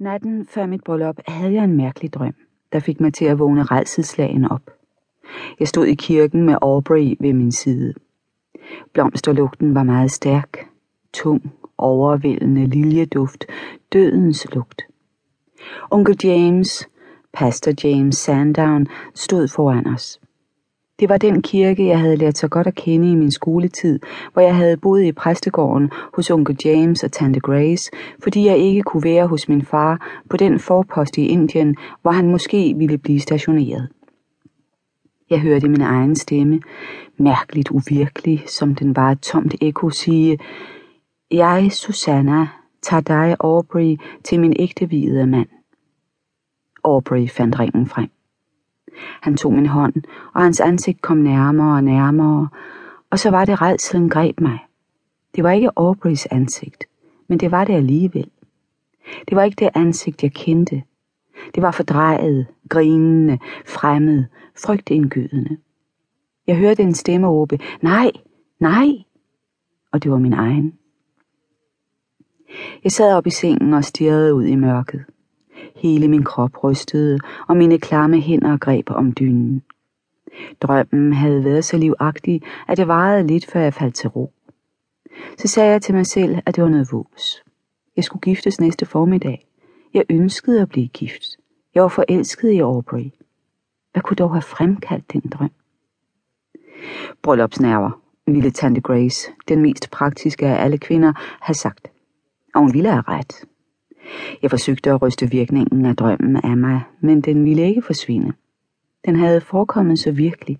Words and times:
Natten 0.00 0.46
før 0.46 0.66
mit 0.66 0.84
bryllup 0.84 1.16
havde 1.28 1.52
jeg 1.52 1.64
en 1.64 1.76
mærkelig 1.76 2.12
drøm, 2.12 2.34
der 2.72 2.80
fik 2.80 3.00
mig 3.00 3.14
til 3.14 3.24
at 3.24 3.38
vågne 3.38 3.62
redselslagen 3.62 4.44
op. 4.44 4.70
Jeg 5.58 5.68
stod 5.68 5.86
i 5.86 5.94
kirken 5.94 6.42
med 6.42 6.56
Aubrey 6.62 7.16
ved 7.20 7.32
min 7.32 7.52
side. 7.52 7.94
Blomsterlugten 8.92 9.74
var 9.74 9.82
meget 9.82 10.10
stærk, 10.10 10.68
tung, 11.12 11.52
overvældende 11.78 12.66
liljeduft, 12.66 13.44
dødens 13.92 14.46
lugt. 14.54 14.82
Onkel 15.90 16.16
James, 16.24 16.88
pastor 17.32 17.72
James 17.84 18.16
Sandown, 18.16 18.86
stod 19.14 19.48
foran 19.48 19.86
os. 19.86 20.20
Det 21.00 21.08
var 21.08 21.18
den 21.18 21.42
kirke, 21.42 21.86
jeg 21.86 22.00
havde 22.00 22.16
lært 22.16 22.38
så 22.38 22.48
godt 22.48 22.66
at 22.66 22.74
kende 22.74 23.12
i 23.12 23.14
min 23.14 23.30
skoletid, 23.30 23.98
hvor 24.32 24.42
jeg 24.42 24.56
havde 24.56 24.76
boet 24.76 25.04
i 25.04 25.12
præstegården 25.12 25.90
hos 26.14 26.30
onkel 26.30 26.56
James 26.64 27.02
og 27.02 27.12
tante 27.12 27.40
Grace, 27.40 27.90
fordi 28.22 28.46
jeg 28.46 28.58
ikke 28.58 28.82
kunne 28.82 29.04
være 29.04 29.26
hos 29.26 29.48
min 29.48 29.62
far 29.64 30.22
på 30.30 30.36
den 30.36 30.58
forpost 30.58 31.18
i 31.18 31.26
Indien, 31.26 31.76
hvor 32.02 32.10
han 32.10 32.30
måske 32.30 32.74
ville 32.76 32.98
blive 32.98 33.20
stationeret. 33.20 33.88
Jeg 35.30 35.40
hørte 35.40 35.68
min 35.68 35.80
egen 35.80 36.16
stemme, 36.16 36.60
mærkeligt 37.18 37.70
uvirkelig, 37.70 38.44
som 38.46 38.74
den 38.74 38.96
var 38.96 39.10
et 39.10 39.20
tomt 39.20 39.54
ekko, 39.60 39.90
sige, 39.90 40.38
Jeg, 41.30 41.72
Susanna, 41.72 42.48
tager 42.82 43.00
dig, 43.00 43.36
Aubrey, 43.40 43.96
til 44.24 44.40
min 44.40 44.56
ægte 44.58 44.86
hvide 44.86 45.26
mand. 45.26 45.48
Aubrey 46.84 47.28
fandt 47.28 47.60
ringen 47.60 47.86
frem. 47.86 48.08
Han 48.96 49.36
tog 49.36 49.52
min 49.52 49.66
hånd, 49.66 49.94
og 50.34 50.42
hans 50.42 50.60
ansigt 50.60 51.00
kom 51.00 51.16
nærmere 51.16 51.76
og 51.76 51.84
nærmere, 51.84 52.48
og 53.10 53.18
så 53.18 53.30
var 53.30 53.44
det 53.44 53.62
redselen 53.62 54.08
greb 54.08 54.40
mig. 54.40 54.58
Det 55.36 55.44
var 55.44 55.50
ikke 55.50 55.70
Aubreys 55.76 56.26
ansigt, 56.26 56.84
men 57.28 57.40
det 57.40 57.50
var 57.50 57.64
det 57.64 57.74
alligevel. 57.74 58.30
Det 59.28 59.36
var 59.36 59.42
ikke 59.42 59.64
det 59.64 59.70
ansigt, 59.74 60.22
jeg 60.22 60.32
kendte. 60.32 60.82
Det 61.54 61.62
var 61.62 61.70
fordrejet, 61.70 62.46
grinende, 62.68 63.38
fremmed, 63.66 64.24
frygtindgydende. 64.64 65.56
Jeg 66.46 66.56
hørte 66.56 66.82
en 66.82 66.94
stemme 66.94 67.28
råbe, 67.28 67.58
nej, 67.82 68.10
nej, 68.60 68.88
og 69.92 70.02
det 70.02 70.10
var 70.10 70.18
min 70.18 70.32
egen. 70.32 70.74
Jeg 72.84 72.92
sad 72.92 73.14
op 73.14 73.26
i 73.26 73.30
sengen 73.30 73.74
og 73.74 73.84
stirrede 73.84 74.34
ud 74.34 74.44
i 74.44 74.54
mørket. 74.54 75.04
Hele 75.80 76.08
min 76.08 76.24
krop 76.24 76.64
rystede, 76.64 77.18
og 77.48 77.56
mine 77.56 77.78
klamme 77.78 78.20
hænder 78.20 78.56
greb 78.56 78.90
om 78.90 79.12
dynen. 79.12 79.62
Drømmen 80.60 81.12
havde 81.12 81.44
været 81.44 81.64
så 81.64 81.76
livagtig, 81.76 82.42
at 82.68 82.76
det 82.76 82.88
varede 82.88 83.26
lidt, 83.26 83.46
før 83.46 83.60
jeg 83.60 83.74
faldt 83.74 83.94
til 83.94 84.08
ro. 84.08 84.32
Så 85.38 85.48
sagde 85.48 85.70
jeg 85.70 85.82
til 85.82 85.94
mig 85.94 86.06
selv, 86.06 86.38
at 86.46 86.56
det 86.56 86.64
var 86.64 86.70
noget 86.70 86.88
vås. 86.92 87.42
Jeg 87.96 88.04
skulle 88.04 88.20
giftes 88.20 88.60
næste 88.60 88.86
formiddag. 88.86 89.46
Jeg 89.94 90.04
ønskede 90.10 90.62
at 90.62 90.68
blive 90.68 90.88
gift. 90.88 91.22
Jeg 91.74 91.82
var 91.82 91.88
forelsket 91.88 92.50
i 92.50 92.58
Aubrey. 92.58 93.10
Hvad 93.92 94.02
kunne 94.02 94.16
dog 94.16 94.32
have 94.32 94.42
fremkaldt 94.42 95.12
den 95.12 95.20
drøm? 95.20 95.50
Bryllupsnerver, 97.22 98.00
ville 98.26 98.50
tante 98.50 98.80
Grace, 98.80 99.30
den 99.48 99.62
mest 99.62 99.90
praktiske 99.90 100.46
af 100.46 100.64
alle 100.64 100.78
kvinder, 100.78 101.12
have 101.40 101.54
sagt. 101.54 101.88
Og 102.54 102.60
hun 102.60 102.74
ville 102.74 102.90
have 102.90 103.04
ret. 103.08 103.44
Jeg 104.42 104.50
forsøgte 104.50 104.90
at 104.90 105.02
ryste 105.02 105.30
virkningen 105.30 105.86
af 105.86 105.96
drømmen 105.96 106.36
af 106.36 106.56
mig, 106.56 106.80
men 107.00 107.20
den 107.20 107.44
ville 107.44 107.62
ikke 107.68 107.82
forsvinde. 107.82 108.32
Den 109.06 109.16
havde 109.16 109.40
forekommet 109.40 109.98
så 109.98 110.12
virkelig. 110.12 110.58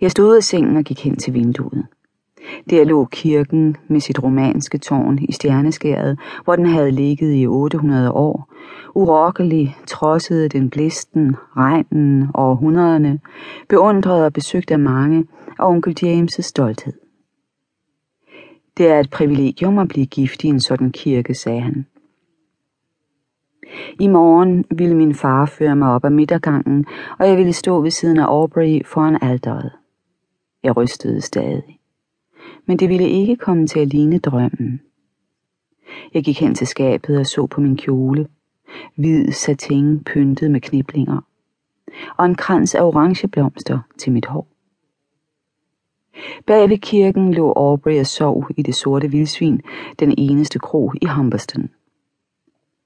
Jeg 0.00 0.10
stod 0.10 0.36
af 0.36 0.42
sengen 0.42 0.76
og 0.76 0.84
gik 0.84 1.04
hen 1.04 1.16
til 1.16 1.34
vinduet. 1.34 1.86
Der 2.70 2.84
lå 2.84 3.04
kirken 3.04 3.76
med 3.88 4.00
sit 4.00 4.22
romanske 4.22 4.78
tårn 4.78 5.18
i 5.18 5.32
stjerneskæret, 5.32 6.18
hvor 6.44 6.56
den 6.56 6.66
havde 6.66 6.90
ligget 6.90 7.34
i 7.34 7.46
800 7.46 8.12
år. 8.12 8.52
Urokkelig 8.94 9.76
trodsede 9.86 10.48
den 10.48 10.70
blæsten, 10.70 11.36
regnen 11.56 12.28
og 12.34 12.50
århundrederne, 12.50 13.20
beundret 13.68 14.24
og 14.24 14.32
besøgt 14.32 14.70
af 14.70 14.78
mange, 14.78 15.26
og 15.58 15.68
onkel 15.68 15.96
James' 16.02 16.40
stolthed. 16.40 17.03
Det 18.76 18.86
er 18.86 19.00
et 19.00 19.10
privilegium 19.10 19.78
at 19.78 19.88
blive 19.88 20.06
gift 20.06 20.44
i 20.44 20.46
en 20.46 20.60
sådan 20.60 20.92
kirke, 20.92 21.34
sagde 21.34 21.60
han. 21.60 21.86
I 24.00 24.08
morgen 24.08 24.64
ville 24.70 24.96
min 24.96 25.14
far 25.14 25.46
føre 25.46 25.76
mig 25.76 25.88
op 25.88 26.04
ad 26.04 26.10
midtergangen, 26.10 26.86
og 27.18 27.28
jeg 27.28 27.36
ville 27.36 27.52
stå 27.52 27.80
ved 27.80 27.90
siden 27.90 28.18
af 28.18 28.24
Aubrey 28.24 28.86
foran 28.86 29.18
alderet. 29.22 29.72
Jeg 30.62 30.76
rystede 30.76 31.20
stadig. 31.20 31.78
Men 32.66 32.78
det 32.78 32.88
ville 32.88 33.08
ikke 33.08 33.36
komme 33.36 33.66
til 33.66 33.80
at 33.80 33.88
ligne 33.88 34.18
drømmen. 34.18 34.80
Jeg 36.14 36.24
gik 36.24 36.40
hen 36.40 36.54
til 36.54 36.66
skabet 36.66 37.18
og 37.18 37.26
så 37.26 37.46
på 37.46 37.60
min 37.60 37.76
kjole. 37.76 38.28
Hvid 38.96 39.32
satin 39.32 40.04
pyntet 40.04 40.50
med 40.50 40.60
kniblinger. 40.60 41.20
Og 42.16 42.26
en 42.26 42.34
krans 42.34 42.74
af 42.74 42.82
orange 42.82 43.28
blomster 43.28 43.78
til 43.98 44.12
mit 44.12 44.26
hår. 44.26 44.53
Bag 46.46 46.70
ved 46.70 46.78
kirken 46.78 47.34
lå 47.34 47.52
Aubrey 47.56 48.00
og 48.00 48.06
sov 48.06 48.46
i 48.56 48.62
det 48.62 48.74
sorte 48.74 49.10
vildsvin, 49.10 49.60
den 50.00 50.14
eneste 50.18 50.58
kro 50.58 50.92
i 51.02 51.06
Humberston. 51.06 51.70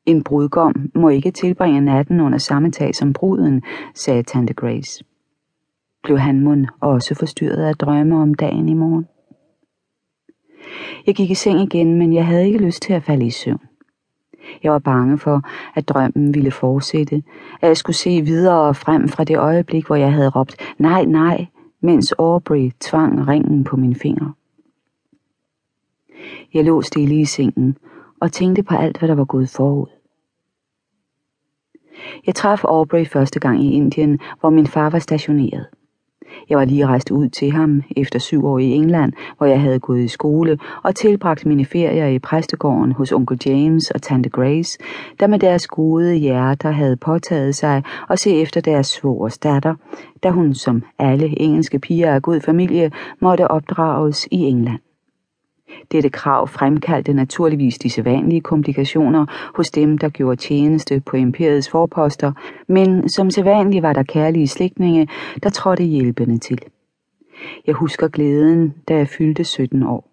En 0.06 0.24
brudgom 0.24 0.90
må 0.94 1.08
ikke 1.08 1.30
tilbringe 1.30 1.80
natten 1.80 2.20
under 2.20 2.38
samme 2.38 2.70
tag 2.70 2.94
som 2.94 3.12
bruden, 3.12 3.62
sagde 3.94 4.22
tante 4.22 4.54
Grace. 4.54 5.04
Blev 6.02 6.18
han 6.18 6.40
mund 6.40 6.66
også 6.80 7.14
forstyrret 7.14 7.64
af 7.64 7.76
drømme 7.76 8.16
om 8.16 8.34
dagen 8.34 8.68
i 8.68 8.74
morgen? 8.74 9.06
Jeg 11.06 11.14
gik 11.14 11.30
i 11.30 11.34
seng 11.34 11.60
igen, 11.60 11.94
men 11.94 12.12
jeg 12.12 12.26
havde 12.26 12.46
ikke 12.46 12.58
lyst 12.58 12.82
til 12.82 12.92
at 12.92 13.02
falde 13.02 13.26
i 13.26 13.30
søvn. 13.30 13.60
Jeg 14.62 14.72
var 14.72 14.78
bange 14.78 15.18
for, 15.18 15.42
at 15.74 15.88
drømmen 15.88 16.34
ville 16.34 16.50
fortsætte, 16.50 17.22
at 17.60 17.68
jeg 17.68 17.76
skulle 17.76 17.96
se 17.96 18.20
videre 18.20 18.74
frem 18.74 19.08
fra 19.08 19.24
det 19.24 19.38
øjeblik, 19.38 19.86
hvor 19.86 19.96
jeg 19.96 20.12
havde 20.12 20.30
råbt 20.30 20.56
nej, 20.78 21.04
nej, 21.04 21.46
mens 21.80 22.12
Aubrey 22.12 22.70
tvang 22.80 23.28
ringen 23.28 23.64
på 23.64 23.76
min 23.76 23.94
finger. 23.94 24.32
Jeg 26.54 26.64
lå 26.64 26.82
stille 26.82 27.20
i 27.20 27.24
sengen 27.24 27.76
og 28.20 28.32
tænkte 28.32 28.62
på 28.62 28.74
alt, 28.74 28.98
hvad 28.98 29.08
der 29.08 29.14
var 29.14 29.24
gået 29.24 29.48
forud. 29.48 29.86
Jeg 32.26 32.34
traf 32.34 32.64
Aubrey 32.64 33.06
første 33.06 33.40
gang 33.40 33.64
i 33.64 33.72
Indien, 33.72 34.18
hvor 34.40 34.50
min 34.50 34.66
far 34.66 34.90
var 34.90 34.98
stationeret. 34.98 35.66
Jeg 36.48 36.58
var 36.58 36.64
lige 36.64 36.86
rejst 36.86 37.10
ud 37.10 37.28
til 37.28 37.50
ham 37.50 37.82
efter 37.96 38.18
syv 38.18 38.46
år 38.46 38.58
i 38.58 38.64
England, 38.64 39.12
hvor 39.36 39.46
jeg 39.46 39.60
havde 39.60 39.78
gået 39.78 40.00
i 40.00 40.08
skole 40.08 40.58
og 40.82 40.94
tilbragt 40.94 41.46
mine 41.46 41.64
ferier 41.64 42.06
i 42.06 42.18
præstegården 42.18 42.92
hos 42.92 43.12
onkel 43.12 43.40
James 43.46 43.90
og 43.90 44.02
tante 44.02 44.28
Grace, 44.28 44.78
der 45.20 45.26
med 45.26 45.38
deres 45.38 45.66
gode 45.66 46.14
hjerter 46.14 46.70
havde 46.70 46.96
påtaget 46.96 47.54
sig 47.54 47.82
at 48.10 48.18
se 48.18 48.40
efter 48.40 48.60
deres 48.60 48.86
svogers 48.86 49.38
datter, 49.38 49.74
da 50.22 50.30
hun 50.30 50.54
som 50.54 50.82
alle 50.98 51.40
engelske 51.40 51.78
piger 51.78 52.14
af 52.14 52.22
god 52.22 52.40
familie 52.40 52.90
måtte 53.20 53.50
opdrages 53.50 54.28
i 54.30 54.36
England. 54.36 54.78
Dette 55.92 56.10
krav 56.10 56.48
fremkaldte 56.48 57.12
naturligvis 57.12 57.78
de 57.78 57.90
sædvanlige 57.90 58.40
komplikationer 58.40 59.26
hos 59.54 59.70
dem, 59.70 59.98
der 59.98 60.08
gjorde 60.08 60.36
tjeneste 60.36 61.00
på 61.00 61.16
imperiets 61.16 61.70
forposter, 61.70 62.32
men 62.68 63.08
som 63.08 63.30
sædvanligt 63.30 63.82
var 63.82 63.92
der 63.92 64.02
kærlige 64.02 64.48
slægtninge, 64.48 65.08
der 65.42 65.50
trådte 65.50 65.84
hjælpende 65.84 66.38
til. 66.38 66.58
Jeg 67.66 67.74
husker 67.74 68.08
glæden, 68.08 68.74
da 68.88 68.96
jeg 68.96 69.08
fyldte 69.08 69.44
17 69.44 69.82
år. 69.82 70.08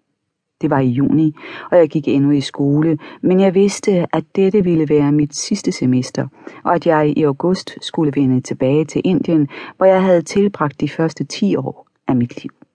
Det 0.60 0.70
var 0.70 0.78
i 0.78 0.88
juni, 0.88 1.34
og 1.70 1.78
jeg 1.78 1.88
gik 1.88 2.08
endnu 2.08 2.30
i 2.30 2.40
skole, 2.40 2.98
men 3.22 3.40
jeg 3.40 3.54
vidste, 3.54 4.06
at 4.12 4.24
dette 4.36 4.64
ville 4.64 4.88
være 4.88 5.12
mit 5.12 5.36
sidste 5.36 5.72
semester, 5.72 6.28
og 6.64 6.74
at 6.74 6.86
jeg 6.86 7.18
i 7.18 7.22
august 7.22 7.78
skulle 7.80 8.12
vende 8.16 8.40
tilbage 8.40 8.84
til 8.84 9.02
Indien, 9.04 9.48
hvor 9.76 9.86
jeg 9.86 10.02
havde 10.02 10.22
tilbragt 10.22 10.80
de 10.80 10.88
første 10.88 11.24
10 11.24 11.56
år 11.56 11.86
af 12.08 12.16
mit 12.16 12.42
liv. 12.42 12.65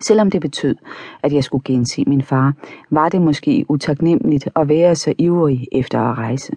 Selvom 0.00 0.30
det 0.30 0.40
betød, 0.40 0.76
at 1.22 1.32
jeg 1.32 1.44
skulle 1.44 1.64
gense 1.64 2.04
min 2.06 2.22
far, 2.22 2.52
var 2.90 3.08
det 3.08 3.22
måske 3.22 3.64
utaknemmeligt 3.68 4.48
at 4.56 4.68
være 4.68 4.94
så 4.94 5.14
ivrig 5.18 5.66
efter 5.72 6.00
at 6.00 6.18
rejse. 6.18 6.52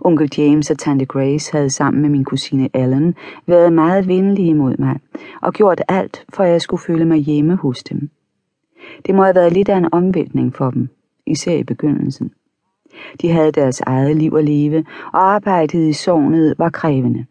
Onkel 0.00 0.30
James 0.38 0.70
og 0.70 0.78
tante 0.78 1.04
Grace 1.04 1.52
havde 1.52 1.70
sammen 1.70 2.02
med 2.02 2.10
min 2.10 2.24
kusine 2.24 2.68
Ellen 2.74 3.14
været 3.46 3.72
meget 3.72 4.08
venlige 4.08 4.54
mod 4.54 4.76
mig 4.78 5.00
og 5.42 5.52
gjort 5.52 5.82
alt, 5.88 6.24
for 6.34 6.42
at 6.42 6.50
jeg 6.50 6.60
skulle 6.60 6.82
føle 6.82 7.04
mig 7.04 7.18
hjemme 7.18 7.56
hos 7.56 7.82
dem. 7.82 8.10
Det 9.06 9.14
må 9.14 9.22
have 9.22 9.34
været 9.34 9.52
lidt 9.52 9.68
af 9.68 9.76
en 9.76 9.88
omvæltning 9.92 10.54
for 10.54 10.70
dem, 10.70 10.88
især 11.26 11.54
i 11.54 11.64
begyndelsen. 11.64 12.30
De 13.22 13.30
havde 13.30 13.52
deres 13.52 13.80
eget 13.80 14.16
liv 14.16 14.34
at 14.34 14.44
leve, 14.44 14.84
og 15.12 15.32
arbejdet 15.32 15.88
i 15.88 15.92
sovnet 15.92 16.54
var 16.58 16.70
krævende. 16.70 17.26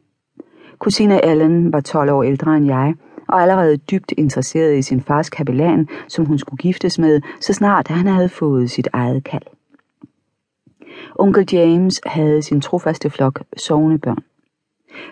Kusine 0.79 1.25
Ellen 1.25 1.73
var 1.73 1.81
12 1.81 2.11
år 2.11 2.23
ældre 2.23 2.57
end 2.57 2.65
jeg, 2.65 2.95
og 3.29 3.41
allerede 3.41 3.77
dybt 3.77 4.13
interesseret 4.17 4.77
i 4.77 4.81
sin 4.81 5.01
fars 5.01 5.29
kapellan, 5.29 5.87
som 6.07 6.25
hun 6.25 6.37
skulle 6.37 6.57
giftes 6.57 6.99
med, 6.99 7.21
så 7.41 7.53
snart 7.53 7.87
han 7.87 8.07
havde 8.07 8.29
fået 8.29 8.71
sit 8.71 8.87
eget 8.93 9.23
kald. 9.23 9.43
Onkel 11.15 11.47
James 11.51 12.01
havde 12.05 12.41
sin 12.41 12.61
trofaste 12.61 13.09
flok 13.09 13.43
sovende 13.57 13.97
børn. 13.97 14.23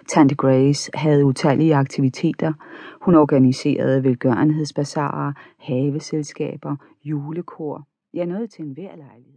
Tante 0.07 0.35
Grace 0.35 0.91
havde 0.93 1.25
utallige 1.25 1.75
aktiviteter. 1.75 2.53
Hun 3.01 3.15
organiserede 3.15 4.03
velgørenhedsbasarer, 4.03 5.33
haveselskaber, 5.59 6.75
julekor, 7.03 7.87
ja 8.13 8.25
noget 8.25 8.49
til 8.49 8.65
en 8.65 8.73
lejlighed. 8.73 9.25